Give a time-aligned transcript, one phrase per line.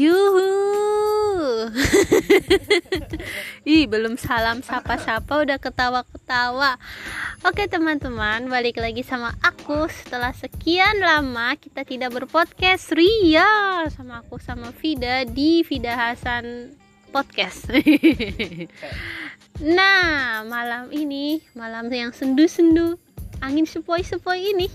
[0.00, 1.68] Yuhu.
[3.68, 6.80] Ih, belum salam sapa-sapa udah ketawa-ketawa.
[7.44, 14.40] Oke, teman-teman, balik lagi sama aku setelah sekian lama kita tidak berpodcast Ria sama aku
[14.40, 16.72] sama Vida di Vida Hasan
[17.12, 17.68] Podcast.
[19.76, 22.96] nah, malam ini, malam yang sendu-sendu,
[23.44, 24.72] angin sepoi-sepoi ini.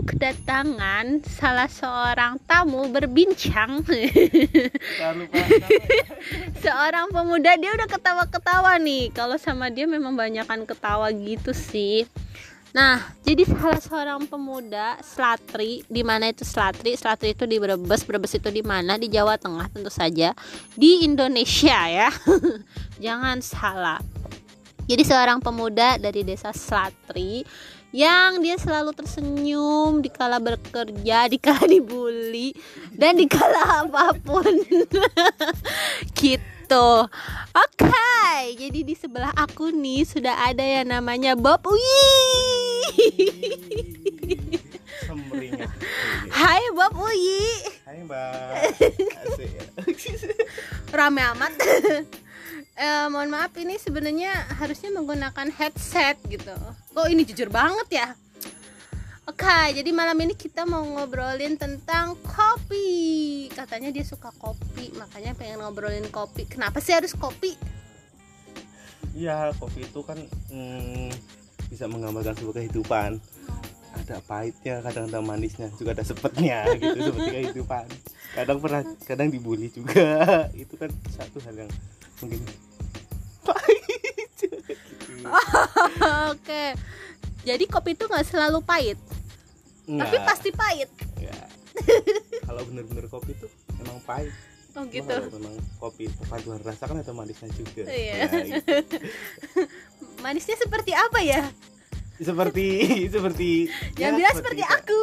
[0.00, 3.84] Kedatangan salah seorang tamu berbincang
[6.64, 12.08] seorang pemuda dia udah ketawa-ketawa nih kalau sama dia memang banyakan ketawa gitu sih
[12.72, 16.96] Nah, jadi salah seorang pemuda Slatri, di mana itu Slatri?
[16.96, 18.96] Slatri itu di Brebes, Brebes itu di mana?
[18.96, 20.32] Di Jawa Tengah tentu saja,
[20.72, 22.08] di Indonesia ya.
[23.04, 24.00] Jangan salah.
[24.88, 27.44] Jadi seorang pemuda dari desa Slatri
[27.92, 32.56] yang dia selalu tersenyum dikala bekerja, dikala dibully
[32.96, 34.48] dan dikala apa pun.
[36.18, 36.88] gitu.
[37.52, 42.08] Oke, okay, jadi di sebelah aku nih sudah ada yang namanya Bob Uyi.
[46.32, 47.44] Hai Bob Uyi.
[47.84, 48.80] Hai Mbak.
[50.96, 51.52] Rame amat.
[52.80, 56.56] eh, mohon maaf ini sebenarnya harusnya menggunakan headset gitu.
[56.92, 58.08] Kok ini jujur banget ya?
[59.22, 63.46] Oke, okay, jadi malam ini kita mau ngobrolin tentang kopi.
[63.54, 66.44] Katanya dia suka kopi, makanya pengen ngobrolin kopi.
[66.44, 67.54] Kenapa sih harus kopi?
[69.16, 70.20] Iya, kopi itu kan
[70.52, 71.08] hmm,
[71.72, 73.20] bisa menggambarkan sebuah kehidupan.
[73.92, 77.86] Ada pahitnya, kadang ada manisnya, juga ada sepetnya gitu seperti kehidupan.
[78.32, 80.28] Kadang pernah, kadang dibully juga.
[80.56, 81.70] Itu kan satu hal yang
[82.24, 82.40] mungkin
[83.44, 83.91] pahit.
[86.28, 86.64] Oke.
[87.42, 88.98] Jadi kopi itu nggak selalu pahit,
[89.82, 90.24] tapi Nggak.
[90.24, 90.90] pasti pahit.
[92.46, 94.30] Kalau bener-bener kopi tuh emang pahit.
[94.72, 95.04] Oh gitu.
[95.04, 97.84] Kalau memang kopi perpaduan rasa kan ada manisnya juga.
[97.84, 98.14] Iya.
[98.24, 98.96] Ya, gitu.
[100.24, 101.50] Manisnya seperti apa ya?
[102.16, 102.68] Seperti
[103.14, 103.50] seperti
[103.98, 105.00] Yang ya, bilang seperti kita- aku.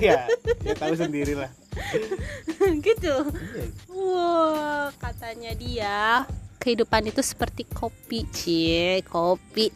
[0.00, 0.20] Ya,
[0.64, 1.50] ya tahu sendiri lah.
[2.80, 3.14] gitu.
[3.28, 3.64] Iya.
[3.86, 6.24] Wow, katanya dia
[6.58, 9.70] kehidupan itu seperti kopi, cie, kopi.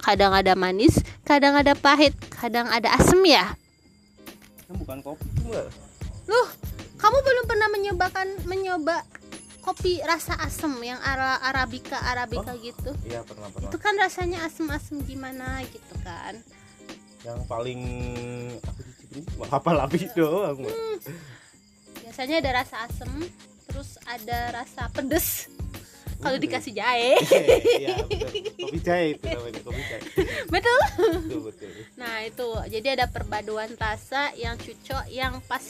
[0.00, 3.52] Kadang ada manis, kadang ada pahit, kadang ada asem ya.
[4.68, 5.66] Kan bukan kopi Mbak.
[6.28, 6.48] Loh,
[7.00, 9.04] kamu belum pernah menyobakan menyoba
[9.64, 12.96] kopi rasa asem yang ara arabica arabica gitu?
[13.04, 13.68] Iya pernah pernah.
[13.68, 16.40] Itu kan rasanya asem-asem gimana gitu kan?
[17.24, 17.80] Yang paling
[18.64, 20.56] aku cicipin cuma kapal api doang.
[20.64, 20.76] Mbak.
[22.08, 23.12] Biasanya ada rasa asem,
[23.68, 25.52] terus ada rasa pedes.
[26.18, 27.14] Kalau dikasih jahe.
[27.78, 27.96] Iya.
[28.58, 30.02] Kopi jahe itu namanya kopi jahe.
[30.54, 30.80] Betul.
[30.98, 31.68] Betul betul.
[31.94, 35.62] Nah itu jadi ada perpaduan rasa yang cocok yang pas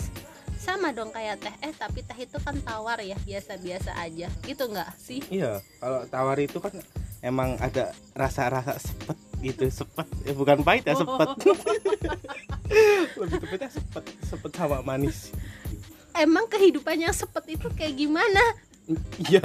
[0.58, 4.90] sama dong kayak teh eh tapi teh itu kan tawar ya biasa-biasa aja gitu nggak
[4.98, 6.74] sih Iya, kalau tawar itu kan
[7.20, 10.04] emang ada rasa-rasa sepet gitu, sepet.
[10.26, 11.28] Ya bukan pahit ya, sepet.
[13.16, 15.30] Lebih tepatnya sepet, sepet sama manis.
[16.12, 18.42] emang kehidupan yang sepet itu kayak gimana
[19.20, 19.44] Iya.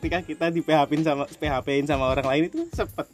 [0.00, 3.04] Ketika kita di PHP-in sama PHP-in sama orang lain itu sepet.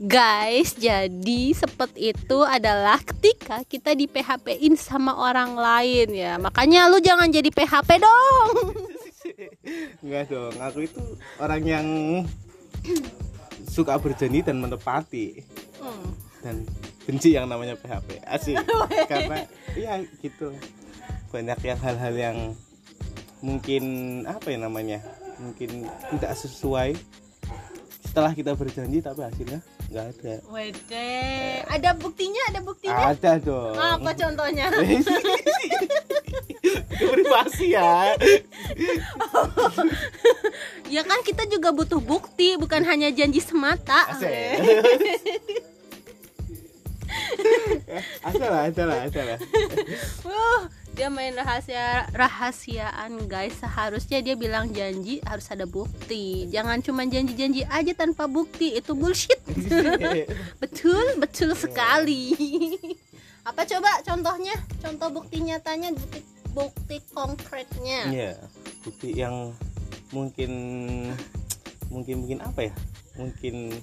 [0.00, 7.02] guys jadi sepet itu adalah ketika kita di PHP-in sama orang lain ya makanya lu
[7.02, 8.80] jangan jadi PHP dong
[10.00, 11.00] Enggak dong, aku itu
[11.36, 11.86] orang yang
[13.68, 15.44] suka berjanji dan menepati
[15.80, 16.12] Hmm.
[16.44, 16.56] dan
[17.08, 18.20] benci yang namanya PHP.
[18.20, 18.60] Asik.
[19.10, 20.52] Karena ya gitu.
[21.32, 22.36] Banyak yang hal-hal yang
[23.40, 23.82] mungkin
[24.28, 25.00] apa ya namanya?
[25.40, 26.96] Mungkin tidak sesuai
[28.04, 30.34] setelah kita berjanji tapi hasilnya nggak ada.
[30.50, 31.10] Wede,
[31.66, 33.74] ada buktinya ada buktinya Ada dong.
[33.74, 34.66] apa contohnya
[37.00, 38.14] privasi ya.
[40.94, 44.10] ya kan kita juga butuh bukti bukan hanya janji semata
[48.20, 49.38] Ada lah, ada lah, ada lah.
[50.22, 50.62] Wuh,
[50.94, 53.56] dia main rahasia rahasiaan guys.
[53.58, 56.50] Seharusnya dia bilang janji harus ada bukti.
[56.50, 59.40] Jangan cuma janji-janji aja tanpa bukti itu bullshit.
[60.62, 62.36] Betul betul sekali.
[63.46, 64.54] Apa coba contohnya?
[64.84, 68.00] Contoh bukti nyatanya bukti bukti konkretnya.
[68.10, 68.32] Iya,
[68.84, 69.54] bukti yang
[70.10, 70.52] mungkin
[71.88, 72.74] mungkin mungkin apa ya?
[73.16, 73.74] Mungkin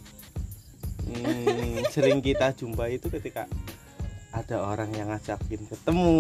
[1.08, 3.48] hmm, sering kita jumpai itu ketika
[4.32, 6.14] ada orang yang ngajakin ketemu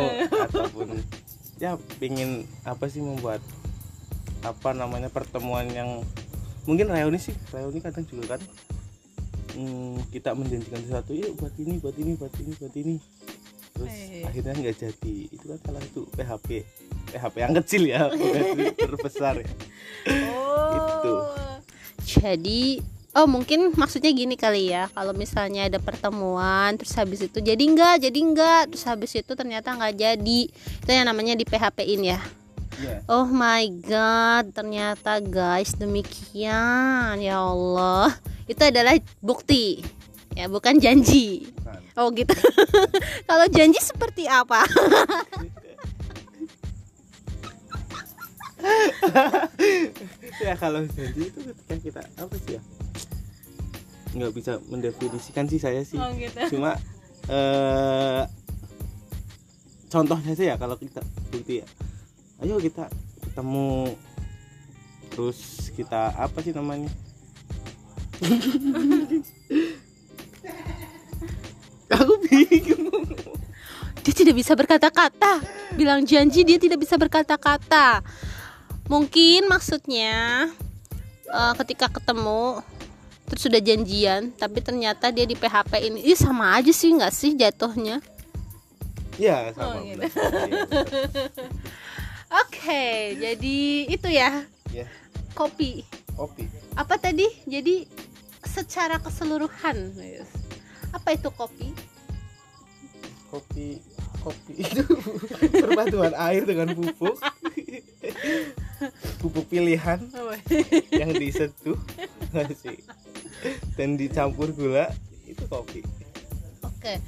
[0.48, 0.98] ataupun
[1.62, 3.38] ya pingin apa sih membuat
[4.42, 6.02] apa namanya pertemuan yang
[6.66, 8.42] mungkin reuni sih reuni kadang juga kan.
[9.54, 12.96] Mm, kita menjanjikan sesuatu yuk buat ini buat ini buat ini buat ini.
[13.74, 14.26] Terus Eh.
[14.26, 15.14] akhirnya nggak jadi.
[15.30, 16.48] Itu kan salah itu PHP
[17.14, 19.48] PHP yang kecil ya bukan terbesar ya.
[20.34, 20.74] Oh.
[20.74, 21.14] Itu.
[22.04, 22.82] jadi
[23.14, 28.02] oh mungkin maksudnya gini kali ya kalau misalnya ada pertemuan terus habis itu jadi enggak
[28.02, 32.20] jadi enggak terus habis itu ternyata nggak jadi itu yang namanya di PHP in ya
[32.74, 33.06] Iya.
[33.06, 38.10] Oh my god, ternyata guys demikian ya Allah.
[38.50, 39.78] Itu adalah bukti.
[40.34, 41.54] Ya, bukan janji.
[41.54, 41.78] Bukan.
[41.94, 42.34] Oh gitu.
[43.30, 44.66] Kalau janji seperti apa?
[50.40, 52.60] ya kalau janji itu ketika kita apa sih ya
[54.14, 56.56] nggak bisa mendefinisikan sih saya sih gitu.
[56.56, 56.78] cuma
[57.26, 58.22] eh
[59.90, 61.02] contohnya sih ya kalau kita
[61.34, 61.66] bukti ya
[62.42, 62.86] ayo kita
[63.26, 63.94] ketemu
[65.14, 66.90] terus kita apa sih namanya
[71.94, 73.06] aku bingung
[74.04, 75.40] Dia tidak bisa berkata-kata.
[75.80, 78.04] Bilang janji dia tidak bisa berkata-kata.
[78.92, 80.44] Mungkin maksudnya
[81.24, 82.60] eh, ketika ketemu
[83.34, 87.34] terus sudah janjian, tapi ternyata dia di PHP ini, ih sama aja sih nggak sih
[87.34, 87.98] jatuhnya?
[89.18, 90.06] ya sama Oh, gitu.
[92.46, 93.58] Oke, jadi
[93.90, 94.86] itu ya ya
[95.34, 95.86] kopi.
[96.14, 97.26] kopi Apa tadi?
[97.46, 97.86] Jadi
[98.42, 99.94] secara keseluruhan.
[100.94, 101.74] Apa itu kopi?
[103.34, 103.82] kopi
[104.22, 104.82] kopi itu
[105.58, 107.18] perpaduan air dengan pupuk
[109.20, 109.98] pupuk pilihan
[110.94, 111.74] yang diseduh
[112.54, 112.78] sih
[113.76, 114.90] dan dicampur gula
[115.28, 115.84] itu kopi
[116.84, 117.00] Oke.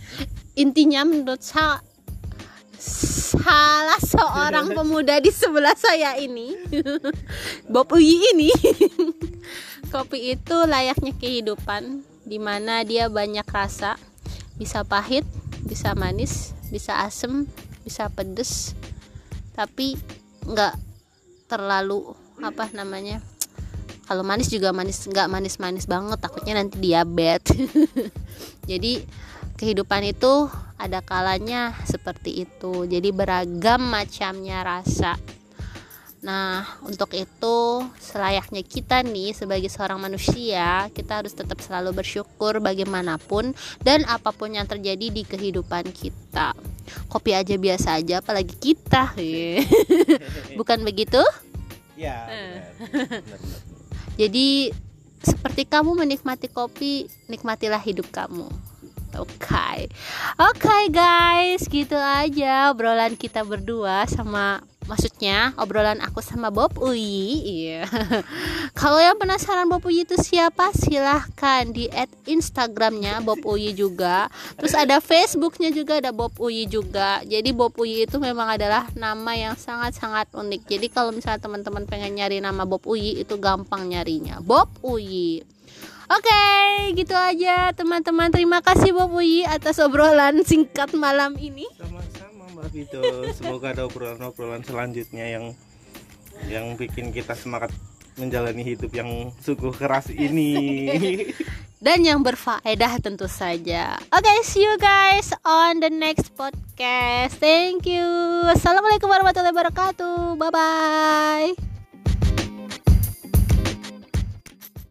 [0.57, 1.85] Intinya menurut saya
[2.81, 6.57] salah seorang pemuda di sebelah saya ini
[7.73, 8.49] Bob Uyi ini
[9.93, 14.01] kopi itu layaknya kehidupan di mana dia banyak rasa
[14.57, 15.29] bisa pahit
[15.65, 17.45] bisa manis bisa asem
[17.85, 18.73] bisa pedes
[19.53, 20.01] tapi
[20.49, 20.77] nggak
[21.53, 23.21] terlalu apa namanya
[24.07, 27.59] kalau manis juga manis nggak manis-manis banget takutnya nanti diabetes.
[28.71, 29.03] Jadi
[29.59, 30.47] kehidupan itu
[30.79, 32.87] ada kalanya seperti itu.
[32.87, 35.19] Jadi beragam macamnya rasa.
[36.23, 43.59] Nah untuk itu selayaknya kita nih sebagai seorang manusia kita harus tetap selalu bersyukur bagaimanapun
[43.83, 46.55] dan apa pun yang terjadi di kehidupan kita.
[47.11, 49.19] Kopi aja biasa aja apalagi kita.
[50.59, 51.23] Bukan begitu?
[51.99, 53.76] Ya benar, benar.
[54.17, 54.73] Jadi
[55.21, 58.49] seperti kamu menikmati kopi, nikmatilah hidup kamu.
[59.17, 59.89] Oke,
[60.37, 67.43] oke guys, gitu aja obrolan kita berdua sama maksudnya obrolan aku sama Bob Uyi.
[67.43, 67.87] Iya.
[68.81, 74.31] Kalau yang penasaran Bob Uyi itu siapa, silahkan di add Instagramnya Bob Uyi juga.
[74.59, 77.21] Terus ada Facebooknya juga ada Bob Uyi juga.
[77.27, 80.63] Jadi Bob Uyi itu memang adalah nama yang sangat-sangat unik.
[80.67, 84.39] Jadi kalau misalnya teman-teman pengen nyari nama Bob Uyi itu gampang nyarinya.
[84.41, 85.43] Bob Uyi.
[86.07, 86.47] Oke,
[86.95, 88.31] gitu aja teman-teman.
[88.31, 91.67] Terima kasih Bob Uyi atas obrolan singkat malam ini.
[92.57, 93.05] Mbak Vito
[93.37, 95.45] semoga ada obrolan-obrolan selanjutnya yang
[96.49, 97.69] yang bikin kita semangat
[98.17, 100.57] menjalani hidup yang sungguh keras ini
[101.85, 104.01] dan yang berfaedah tentu saja.
[104.09, 107.37] Oke, see you guys on the next podcast.
[107.37, 108.09] Thank you.
[108.49, 110.41] Assalamualaikum warahmatullahi wabarakatuh.
[110.41, 111.66] Bye bye.